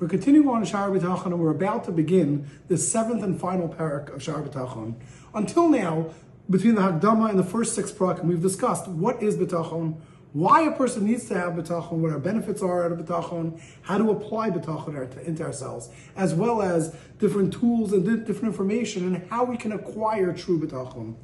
We're 0.00 0.08
continuing 0.08 0.48
on 0.48 0.64
Shar 0.64 0.90
B'tachon 0.90 1.26
and 1.26 1.38
we're 1.38 1.52
about 1.52 1.84
to 1.84 1.92
begin 1.92 2.50
the 2.66 2.76
seventh 2.76 3.22
and 3.22 3.40
final 3.40 3.68
parak 3.68 4.12
of 4.12 4.20
Shar 4.20 4.42
B'tachon. 4.42 4.96
Until 5.32 5.68
now, 5.68 6.10
between 6.50 6.74
the 6.74 6.80
Hagdama 6.80 7.30
and 7.30 7.38
the 7.38 7.44
first 7.44 7.76
six 7.76 7.92
parakim, 7.92 8.24
we've 8.24 8.42
discussed 8.42 8.88
what 8.88 9.22
is 9.22 9.36
B'tachon, 9.36 10.00
why 10.32 10.62
a 10.62 10.72
person 10.72 11.06
needs 11.06 11.26
to 11.26 11.34
have 11.34 11.52
B'tachon, 11.52 11.92
what 11.92 12.10
our 12.10 12.18
benefits 12.18 12.60
are 12.60 12.84
out 12.84 12.90
of 12.90 12.98
B'tachon, 12.98 13.60
how 13.82 13.96
to 13.96 14.10
apply 14.10 14.50
B'tachon 14.50 15.22
into 15.22 15.44
ourselves, 15.44 15.90
as 16.16 16.34
well 16.34 16.60
as 16.60 16.96
different 17.20 17.52
tools 17.52 17.92
and 17.92 18.04
different 18.04 18.46
information 18.46 19.14
and 19.14 19.30
how 19.30 19.44
we 19.44 19.56
can 19.56 19.70
acquire 19.70 20.32
true 20.32 20.58
B'tachon. 20.58 21.14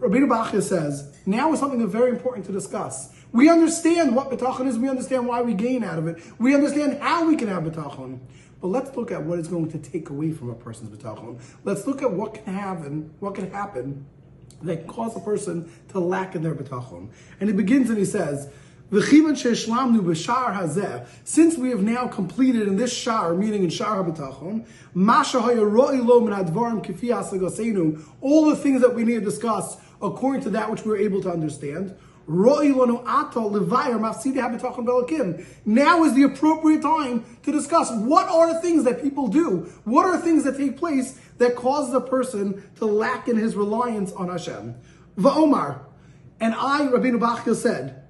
Rabbeinu 0.00 0.28
Bachya 0.28 0.62
says, 0.62 1.14
now 1.26 1.52
is 1.52 1.60
something 1.60 1.86
very 1.86 2.10
important 2.10 2.46
to 2.46 2.52
discuss. 2.52 3.10
We 3.32 3.50
understand 3.50 4.16
what 4.16 4.30
bitachon 4.30 4.66
is, 4.66 4.78
we 4.78 4.88
understand 4.88 5.26
why 5.26 5.42
we 5.42 5.52
gain 5.52 5.84
out 5.84 5.98
of 5.98 6.06
it, 6.08 6.22
we 6.38 6.54
understand 6.54 7.00
how 7.00 7.26
we 7.26 7.36
can 7.36 7.48
have 7.48 7.64
bitachon. 7.64 8.18
But 8.62 8.68
let's 8.68 8.96
look 8.96 9.12
at 9.12 9.22
what 9.22 9.38
is 9.38 9.48
going 9.48 9.70
to 9.72 9.78
take 9.78 10.08
away 10.08 10.32
from 10.32 10.50
a 10.50 10.54
person's 10.54 10.96
bitachon. 10.96 11.40
Let's 11.64 11.86
look 11.86 12.02
at 12.02 12.10
what 12.10 12.34
can 12.34 12.54
happen, 12.54 13.14
what 13.20 13.34
can 13.34 13.50
happen 13.50 14.06
that 14.62 14.86
cause 14.86 15.16
a 15.16 15.20
person 15.20 15.70
to 15.88 16.00
lack 16.00 16.34
in 16.34 16.42
their 16.42 16.54
bitachon. 16.54 17.08
And 17.38 17.48
he 17.48 17.54
begins 17.54 17.88
and 17.88 17.98
he 17.98 18.04
says, 18.04 18.48
since 21.24 21.56
we 21.56 21.70
have 21.70 21.82
now 21.82 22.08
completed 22.08 22.66
in 22.66 22.76
this 22.76 22.92
shar, 22.92 23.34
meaning 23.34 23.62
in 23.62 23.70
shar 23.70 24.02
habitachon, 24.02 24.66
all 28.20 28.50
the 28.50 28.56
things 28.56 28.80
that 28.80 28.94
we 28.94 29.04
need 29.04 29.14
to 29.14 29.20
discuss 29.20 29.76
according 30.02 30.42
to 30.42 30.50
that 30.50 30.70
which 30.70 30.84
we 30.84 30.92
are 30.92 30.96
able 30.96 31.22
to 31.22 31.30
understand. 31.30 31.94
Now 32.26 32.60
is 36.04 36.14
the 36.14 36.22
appropriate 36.24 36.82
time 36.82 37.24
to 37.42 37.52
discuss 37.52 37.90
what 37.92 38.28
are 38.28 38.52
the 38.52 38.60
things 38.60 38.84
that 38.84 39.02
people 39.02 39.28
do, 39.28 39.70
what 39.84 40.04
are 40.06 40.18
things 40.18 40.44
that 40.44 40.56
take 40.56 40.76
place 40.76 41.18
that 41.38 41.56
cause 41.56 41.90
the 41.92 42.00
person 42.00 42.62
to 42.76 42.86
lack 42.86 43.28
in 43.28 43.36
his 43.36 43.56
reliance 43.56 44.12
on 44.12 44.28
Hashem. 44.28 44.74
Va'omar, 45.16 45.80
and 46.40 46.54
I, 46.54 46.86
Rabbeinu 46.86 47.18
Bachya 47.18 47.54
said, 47.54 48.04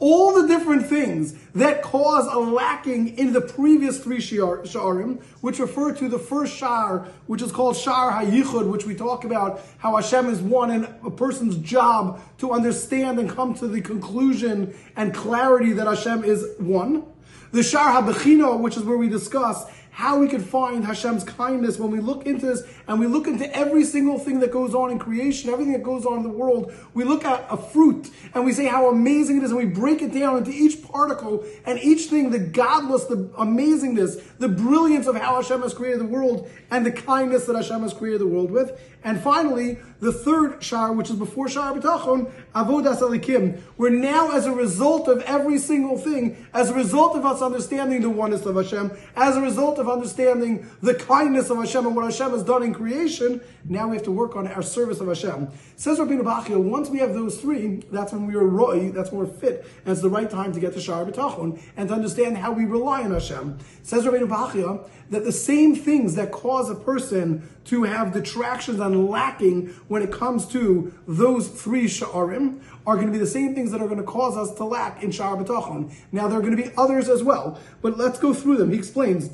All 0.00 0.34
the 0.34 0.46
different 0.46 0.86
things 0.86 1.34
that 1.54 1.82
cause 1.82 2.26
a 2.26 2.38
lacking 2.38 3.16
in 3.18 3.32
the 3.32 3.40
previous 3.40 3.98
three 3.98 4.18
sharim, 4.18 5.22
which 5.40 5.58
refer 5.58 5.92
to 5.94 6.08
the 6.08 6.18
first 6.18 6.54
shar, 6.54 7.08
which 7.26 7.42
is 7.42 7.50
called 7.50 7.76
shar 7.76 8.12
hayichud, 8.12 8.70
which 8.70 8.84
we 8.84 8.94
talk 8.94 9.24
about 9.24 9.60
how 9.78 9.96
Hashem 9.96 10.26
is 10.28 10.40
one 10.40 10.70
and 10.70 10.84
a 11.04 11.10
person's 11.10 11.56
job 11.56 12.20
to 12.38 12.52
understand 12.52 13.18
and 13.18 13.30
come 13.30 13.54
to 13.54 13.66
the 13.66 13.80
conclusion 13.80 14.74
and 14.94 15.14
clarity 15.14 15.72
that 15.72 15.86
Hashem 15.86 16.22
is 16.24 16.44
one. 16.58 17.04
The 17.50 17.62
shar 17.62 18.00
habechino, 18.00 18.60
which 18.60 18.76
is 18.76 18.82
where 18.82 18.98
we 18.98 19.08
discuss 19.08 19.64
how 19.98 20.16
we 20.16 20.28
can 20.28 20.40
find 20.40 20.84
Hashem's 20.84 21.24
kindness 21.24 21.76
when 21.76 21.90
we 21.90 21.98
look 21.98 22.24
into 22.24 22.46
this 22.46 22.62
and 22.86 23.00
we 23.00 23.08
look 23.08 23.26
into 23.26 23.52
every 23.52 23.82
single 23.82 24.16
thing 24.16 24.38
that 24.38 24.52
goes 24.52 24.72
on 24.72 24.92
in 24.92 24.98
creation, 25.00 25.50
everything 25.50 25.72
that 25.72 25.82
goes 25.82 26.06
on 26.06 26.18
in 26.18 26.22
the 26.22 26.28
world. 26.28 26.72
We 26.94 27.02
look 27.02 27.24
at 27.24 27.44
a 27.50 27.56
fruit 27.56 28.08
and 28.32 28.44
we 28.44 28.52
say 28.52 28.66
how 28.66 28.90
amazing 28.90 29.38
it 29.38 29.42
is 29.42 29.50
and 29.50 29.58
we 29.58 29.66
break 29.66 30.00
it 30.00 30.14
down 30.14 30.38
into 30.38 30.52
each 30.52 30.84
particle 30.84 31.44
and 31.66 31.80
each 31.80 32.02
thing, 32.02 32.30
the 32.30 32.38
gadlus, 32.38 33.08
the 33.08 33.28
amazingness, 33.30 34.22
the 34.38 34.48
brilliance 34.48 35.08
of 35.08 35.16
how 35.16 35.42
Hashem 35.42 35.62
has 35.62 35.74
created 35.74 35.98
the 35.98 36.04
world 36.04 36.48
and 36.70 36.86
the 36.86 36.92
kindness 36.92 37.46
that 37.46 37.56
Hashem 37.56 37.82
has 37.82 37.92
created 37.92 38.20
the 38.20 38.28
world 38.28 38.52
with. 38.52 38.80
And 39.02 39.20
finally, 39.20 39.78
the 40.00 40.12
third 40.12 40.62
shar, 40.62 40.92
which 40.92 41.10
is 41.10 41.16
before 41.16 41.48
shar 41.48 41.74
b'tachon, 41.74 42.30
avodas 42.54 42.98
Elokim, 42.98 43.58
where 43.76 43.90
now 43.90 44.30
as 44.30 44.46
a 44.46 44.52
result 44.52 45.08
of 45.08 45.22
every 45.22 45.58
single 45.58 45.98
thing, 45.98 46.46
as 46.52 46.70
a 46.70 46.74
result 46.74 47.16
of 47.16 47.24
us 47.24 47.42
understanding 47.42 48.02
the 48.02 48.10
oneness 48.10 48.44
of 48.46 48.54
Hashem, 48.54 48.92
as 49.16 49.36
a 49.36 49.40
result 49.40 49.78
of 49.78 49.87
understanding 49.90 50.68
the 50.82 50.94
kindness 50.94 51.50
of 51.50 51.58
Hashem 51.58 51.86
and 51.86 51.96
what 51.96 52.04
Hashem 52.04 52.30
has 52.30 52.42
done 52.42 52.62
in 52.62 52.74
creation, 52.74 53.40
now 53.64 53.88
we 53.88 53.96
have 53.96 54.04
to 54.04 54.12
work 54.12 54.36
on 54.36 54.46
our 54.46 54.62
service 54.62 55.00
of 55.00 55.08
Hashem. 55.08 55.48
Says 55.76 55.98
Rabbeinu 55.98 56.22
Bachya, 56.22 56.56
once 56.58 56.88
we 56.88 56.98
have 56.98 57.14
those 57.14 57.40
three, 57.40 57.82
that's 57.90 58.12
when 58.12 58.26
we 58.26 58.34
are 58.34 58.46
roi, 58.46 58.90
that's 58.90 59.10
when 59.10 59.20
we're 59.20 59.32
fit, 59.32 59.66
and 59.84 59.92
it's 59.92 60.00
the 60.02 60.10
right 60.10 60.30
time 60.30 60.52
to 60.52 60.60
get 60.60 60.72
to 60.74 60.80
Shar 60.80 61.04
B'tachon, 61.04 61.60
and 61.76 61.88
to 61.88 61.94
understand 61.94 62.38
how 62.38 62.52
we 62.52 62.64
rely 62.64 63.02
on 63.02 63.12
Hashem. 63.12 63.58
Says 63.82 64.04
Rabbeinu 64.04 64.28
Bachya, 64.28 64.88
that 65.10 65.24
the 65.24 65.32
same 65.32 65.74
things 65.74 66.14
that 66.16 66.30
cause 66.32 66.68
a 66.68 66.74
person 66.74 67.48
to 67.64 67.84
have 67.84 68.12
detractions 68.12 68.80
and 68.80 69.08
lacking 69.08 69.68
when 69.88 70.02
it 70.02 70.12
comes 70.12 70.46
to 70.46 70.92
those 71.06 71.48
three 71.48 71.86
sha'arim 71.86 72.60
are 72.86 72.94
going 72.94 73.06
to 73.06 73.12
be 73.12 73.18
the 73.18 73.26
same 73.26 73.54
things 73.54 73.70
that 73.70 73.80
are 73.80 73.86
going 73.86 73.98
to 73.98 74.04
cause 74.04 74.36
us 74.36 74.54
to 74.56 74.64
lack 74.64 75.02
in 75.02 75.10
Sha'ar 75.10 75.42
B'tachon. 75.42 75.92
Now, 76.12 76.28
there 76.28 76.38
are 76.38 76.42
going 76.42 76.56
to 76.56 76.62
be 76.62 76.70
others 76.76 77.08
as 77.08 77.22
well, 77.22 77.58
but 77.82 77.98
let's 77.98 78.18
go 78.18 78.32
through 78.32 78.56
them. 78.56 78.70
He 78.70 78.78
explains 78.78 79.30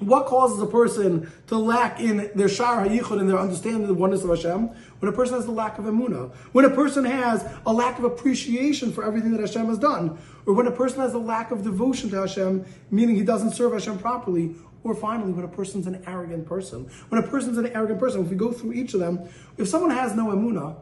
what 0.00 0.26
causes 0.26 0.60
a 0.60 0.66
person 0.66 1.30
to 1.48 1.56
lack 1.56 2.00
in 2.00 2.30
their 2.34 2.48
shar 2.48 2.86
hayichud 2.86 3.20
and 3.20 3.28
their 3.28 3.38
understanding 3.38 3.82
of 3.82 3.88
the 3.88 3.94
oneness 3.94 4.24
of 4.24 4.30
Hashem? 4.30 4.68
When 4.98 5.12
a 5.12 5.14
person 5.14 5.36
has 5.36 5.46
a 5.46 5.50
lack 5.50 5.78
of 5.78 5.84
emunah, 5.84 6.32
when 6.52 6.64
a 6.64 6.70
person 6.70 7.04
has 7.04 7.46
a 7.66 7.72
lack 7.72 7.98
of 7.98 8.04
appreciation 8.04 8.92
for 8.92 9.04
everything 9.04 9.32
that 9.32 9.40
Hashem 9.40 9.66
has 9.66 9.78
done, 9.78 10.18
or 10.46 10.54
when 10.54 10.66
a 10.66 10.72
person 10.72 11.00
has 11.00 11.14
a 11.14 11.18
lack 11.18 11.50
of 11.50 11.62
devotion 11.62 12.10
to 12.10 12.20
Hashem, 12.20 12.64
meaning 12.90 13.16
he 13.16 13.22
doesn't 13.22 13.52
serve 13.52 13.72
Hashem 13.72 13.98
properly, 13.98 14.56
or 14.82 14.94
finally, 14.94 15.32
when 15.32 15.44
a 15.44 15.48
person's 15.48 15.86
an 15.86 16.02
arrogant 16.06 16.46
person. 16.46 16.90
When 17.10 17.22
a 17.22 17.26
person's 17.26 17.58
an 17.58 17.66
arrogant 17.66 18.00
person, 18.00 18.22
if 18.22 18.30
we 18.30 18.36
go 18.36 18.50
through 18.50 18.72
each 18.72 18.94
of 18.94 19.00
them, 19.00 19.28
if 19.58 19.68
someone 19.68 19.90
has 19.90 20.14
no 20.14 20.28
emunah, 20.28 20.76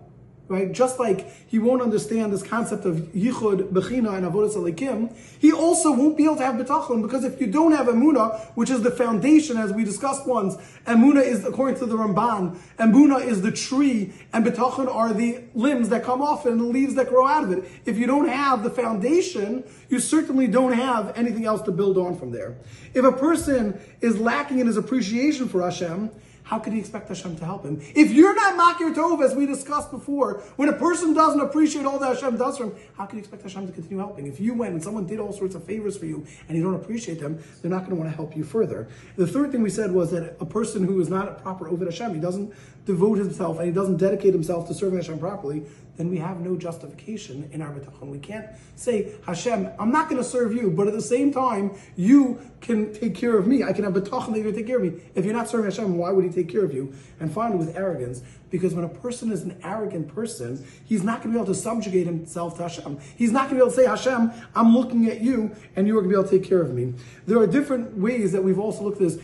right? 0.48 0.72
Just 0.72 0.98
like 0.98 1.30
he 1.46 1.58
won't 1.58 1.82
understand 1.82 2.32
this 2.32 2.42
concept 2.42 2.84
of 2.84 2.96
yichud, 2.96 3.70
bechina, 3.70 4.14
and 4.14 4.26
avodas 4.26 4.56
Elokim, 4.56 5.14
he 5.38 5.52
also 5.52 5.92
won't 5.92 6.16
be 6.16 6.24
able 6.24 6.36
to 6.36 6.44
have 6.44 6.54
betachon 6.56 7.02
because 7.02 7.24
if 7.24 7.40
you 7.40 7.46
don't 7.46 7.72
have 7.72 7.86
emuna, 7.86 8.40
which 8.54 8.70
is 8.70 8.82
the 8.82 8.90
foundation, 8.90 9.56
as 9.56 9.72
we 9.72 9.84
discussed 9.84 10.26
once, 10.26 10.56
emuna 10.86 11.22
is 11.22 11.44
according 11.44 11.78
to 11.78 11.86
the 11.86 11.96
Ramban, 11.96 12.56
emuna 12.78 13.24
is 13.24 13.42
the 13.42 13.52
tree, 13.52 14.12
and 14.32 14.44
betachon 14.44 14.92
are 14.92 15.12
the 15.12 15.44
limbs 15.54 15.90
that 15.90 16.02
come 16.02 16.22
off 16.22 16.46
it 16.46 16.52
and 16.52 16.60
the 16.60 16.64
leaves 16.64 16.94
that 16.94 17.08
grow 17.08 17.26
out 17.26 17.44
of 17.44 17.52
it. 17.52 17.64
If 17.84 17.98
you 17.98 18.06
don't 18.06 18.28
have 18.28 18.62
the 18.62 18.70
foundation, 18.70 19.64
you 19.88 20.00
certainly 20.00 20.46
don't 20.46 20.72
have 20.72 21.16
anything 21.16 21.44
else 21.44 21.62
to 21.62 21.72
build 21.72 21.98
on 21.98 22.18
from 22.18 22.30
there. 22.30 22.56
If 22.94 23.04
a 23.04 23.12
person 23.12 23.78
is 24.00 24.18
lacking 24.18 24.60
in 24.60 24.66
his 24.66 24.76
appreciation 24.76 25.48
for 25.48 25.62
Hashem, 25.62 26.10
how 26.48 26.58
could 26.58 26.72
he 26.72 26.78
expect 26.78 27.08
Hashem 27.08 27.36
to 27.36 27.44
help 27.44 27.62
him? 27.62 27.78
If 27.94 28.10
you're 28.10 28.34
not 28.34 28.54
Makir 28.56 28.94
Tov, 28.94 29.22
as 29.22 29.34
we 29.34 29.44
discussed 29.44 29.90
before, 29.90 30.40
when 30.56 30.70
a 30.70 30.72
person 30.72 31.12
doesn't 31.12 31.42
appreciate 31.42 31.84
all 31.84 31.98
that 31.98 32.14
Hashem 32.14 32.38
does 32.38 32.56
for 32.56 32.64
him, 32.64 32.74
how 32.96 33.04
can 33.04 33.18
you 33.18 33.20
expect 33.20 33.42
Hashem 33.42 33.66
to 33.66 33.72
continue 33.74 33.98
helping? 33.98 34.26
If 34.26 34.40
you 34.40 34.54
went 34.54 34.72
and 34.72 34.82
someone 34.82 35.06
did 35.06 35.20
all 35.20 35.30
sorts 35.34 35.54
of 35.54 35.64
favors 35.64 35.98
for 35.98 36.06
you 36.06 36.26
and 36.48 36.56
you 36.56 36.64
don't 36.64 36.74
appreciate 36.74 37.20
them, 37.20 37.38
they're 37.60 37.70
not 37.70 37.80
going 37.80 37.90
to 37.90 37.96
want 37.96 38.10
to 38.10 38.16
help 38.16 38.34
you 38.34 38.44
further. 38.44 38.88
The 39.16 39.26
third 39.26 39.52
thing 39.52 39.60
we 39.60 39.68
said 39.68 39.92
was 39.92 40.10
that 40.12 40.36
a 40.40 40.46
person 40.46 40.84
who 40.84 40.98
is 41.02 41.10
not 41.10 41.28
a 41.28 41.32
proper 41.32 41.68
Ovid 41.68 41.88
Hashem, 41.88 42.14
he 42.14 42.20
doesn't 42.20 42.54
devote 42.86 43.18
himself 43.18 43.58
and 43.58 43.66
he 43.66 43.72
doesn't 43.72 43.98
dedicate 43.98 44.32
himself 44.32 44.68
to 44.68 44.74
serving 44.74 44.96
Hashem 44.96 45.18
properly, 45.18 45.66
then 45.98 46.08
we 46.08 46.18
have 46.18 46.40
no 46.40 46.56
justification 46.56 47.50
in 47.52 47.60
our 47.60 47.72
bitachon. 47.72 48.06
We 48.06 48.20
can't 48.20 48.46
say, 48.76 49.16
Hashem, 49.26 49.68
I'm 49.80 49.90
not 49.90 50.08
going 50.08 50.22
to 50.22 50.28
serve 50.28 50.54
you, 50.54 50.70
but 50.70 50.86
at 50.86 50.94
the 50.94 51.02
same 51.02 51.32
time, 51.32 51.72
you 51.96 52.40
can 52.60 52.94
take 52.94 53.16
care 53.16 53.36
of 53.36 53.48
me. 53.48 53.64
I 53.64 53.72
can 53.72 53.82
have 53.82 53.94
bitachon 53.94 54.32
that 54.34 54.44
to 54.44 54.52
take 54.52 54.68
care 54.68 54.76
of 54.76 54.84
me. 54.84 55.02
If 55.16 55.24
you're 55.24 55.34
not 55.34 55.48
serving 55.48 55.70
Hashem, 55.70 55.98
why 55.98 56.12
would 56.12 56.24
he 56.24 56.30
take 56.30 56.48
care 56.48 56.64
of 56.64 56.72
you? 56.72 56.94
And 57.18 57.32
finally, 57.32 57.58
with 57.58 57.76
arrogance, 57.76 58.22
because 58.48 58.74
when 58.74 58.84
a 58.84 58.88
person 58.88 59.32
is 59.32 59.42
an 59.42 59.58
arrogant 59.64 60.06
person, 60.14 60.64
he's 60.84 61.02
not 61.02 61.20
going 61.20 61.32
to 61.34 61.38
be 61.38 61.42
able 61.42 61.52
to 61.52 61.60
subjugate 61.60 62.06
himself 62.06 62.56
to 62.58 62.62
Hashem. 62.62 62.98
He's 63.16 63.32
not 63.32 63.50
going 63.50 63.58
to 63.58 63.64
be 63.64 63.68
able 63.68 63.70
to 63.70 63.76
say, 63.76 63.86
Hashem, 63.86 64.32
I'm 64.54 64.74
looking 64.74 65.08
at 65.08 65.20
you, 65.20 65.54
and 65.74 65.88
you're 65.88 66.00
going 66.00 66.08
to 66.08 66.16
be 66.16 66.20
able 66.20 66.30
to 66.30 66.38
take 66.38 66.48
care 66.48 66.62
of 66.62 66.72
me. 66.72 66.94
There 67.26 67.38
are 67.38 67.46
different 67.48 67.98
ways 67.98 68.30
that 68.32 68.44
we've 68.44 68.58
also 68.58 68.84
looked 68.84 69.00
at 69.02 69.08
this. 69.08 69.18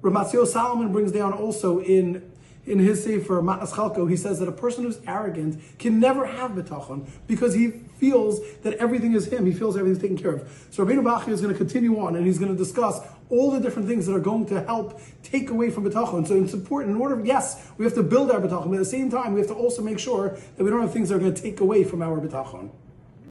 Rav 0.00 0.14
Matisyahu 0.14 0.46
Salomon 0.46 0.90
brings 0.90 1.12
down 1.12 1.34
also 1.34 1.80
in 1.80 2.30
in 2.66 2.78
his 2.78 3.04
sefer 3.04 3.42
Matnas 3.42 3.72
Chelko, 3.72 4.08
he 4.08 4.16
says 4.16 4.38
that 4.38 4.48
a 4.48 4.52
person 4.52 4.84
who's 4.84 4.98
arrogant 5.06 5.60
can 5.78 6.00
never 6.00 6.26
have 6.26 6.52
bitachon 6.52 7.06
because 7.26 7.54
he 7.54 7.70
feels 7.98 8.40
that 8.62 8.74
everything 8.74 9.14
is 9.14 9.26
him. 9.26 9.46
He 9.46 9.52
feels 9.52 9.76
everything's 9.76 10.02
taken 10.02 10.16
care 10.16 10.32
of. 10.32 10.68
So 10.70 10.84
Rabbeinu 10.84 11.02
Bachya 11.02 11.28
is 11.28 11.40
going 11.40 11.52
to 11.52 11.58
continue 11.58 11.98
on 11.98 12.16
and 12.16 12.26
he's 12.26 12.38
going 12.38 12.50
to 12.50 12.58
discuss 12.58 13.00
all 13.30 13.50
the 13.50 13.60
different 13.60 13.88
things 13.88 14.06
that 14.06 14.14
are 14.14 14.20
going 14.20 14.46
to 14.46 14.62
help 14.62 15.00
take 15.22 15.50
away 15.50 15.70
from 15.70 15.84
bitachon. 15.84 16.26
So 16.26 16.34
it's 16.42 16.54
important. 16.54 16.94
In 16.94 17.00
order, 17.00 17.20
yes, 17.24 17.70
we 17.78 17.84
have 17.84 17.94
to 17.94 18.02
build 18.02 18.30
our 18.30 18.40
bitachon, 18.40 18.66
but 18.66 18.74
at 18.74 18.78
the 18.78 18.84
same 18.84 19.10
time, 19.10 19.32
we 19.34 19.40
have 19.40 19.48
to 19.48 19.54
also 19.54 19.82
make 19.82 19.98
sure 19.98 20.36
that 20.56 20.64
we 20.64 20.70
don't 20.70 20.80
have 20.80 20.92
things 20.92 21.08
that 21.08 21.16
are 21.16 21.20
going 21.20 21.34
to 21.34 21.42
take 21.42 21.60
away 21.60 21.84
from 21.84 22.02
our 22.02 22.20
bitachon. 22.20 22.70